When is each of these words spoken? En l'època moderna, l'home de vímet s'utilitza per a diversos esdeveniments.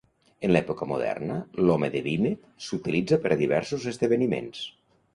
En 0.45 0.53
l'època 0.53 0.87
moderna, 0.91 1.35
l'home 1.67 1.91
de 1.97 2.03
vímet 2.07 2.49
s'utilitza 2.69 3.23
per 3.27 3.35
a 3.37 3.41
diversos 3.47 3.89
esdeveniments. 3.95 4.69